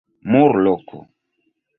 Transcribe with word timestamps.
Murloko. 0.35 0.99